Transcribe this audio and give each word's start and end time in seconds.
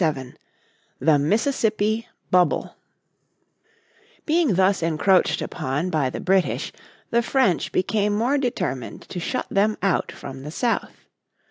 __________Chapter 0.03 0.33
47 0.33 0.39
The 1.15 1.19
Mississippi 1.19 2.07
Bubble 2.31 2.73
Being 4.25 4.55
thus 4.55 4.81
encroached 4.81 5.43
upon 5.43 5.91
by 5.91 6.09
the 6.09 6.19
British 6.19 6.73
the 7.11 7.21
French 7.21 7.71
became 7.71 8.11
more 8.15 8.39
determined 8.39 9.03
to 9.09 9.19
shut 9.19 9.45
them 9.51 9.77
out 9.83 10.11
from 10.11 10.41
the 10.41 10.49
south. 10.49 11.05